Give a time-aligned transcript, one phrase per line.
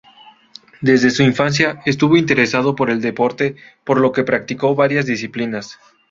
[0.81, 5.77] Desde su infancia estuvo interesado por el deporte, por lo que practicó varias disciplinas.